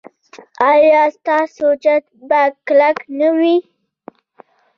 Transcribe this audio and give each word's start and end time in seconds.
ایا 0.69 1.01
ستاسو 1.17 1.67
چت 1.83 2.03
به 2.29 2.41
کلک 2.67 2.97
نه 3.19 3.27
وي؟ 3.37 3.55